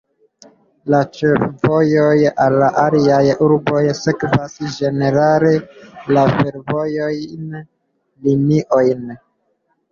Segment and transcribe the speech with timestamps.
[0.93, 2.13] La ĉefvojoj
[2.45, 5.53] al la aliaj urboj sekvas ĝenerale
[6.17, 9.17] la fervojajn liniojn.